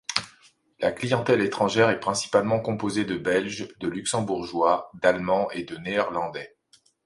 La 0.79 0.91
clientèle 0.91 1.41
étrangère 1.41 1.91
est 1.91 1.99
principalement 1.99 2.59
composée 2.59 3.05
de 3.05 3.17
Belges, 3.19 3.67
de 3.77 3.87
Luxembourgeois, 3.87 4.89
d'Allemands 4.95 5.51
et 5.51 5.63
de 5.63 5.77
Néerlandais. 5.77 6.57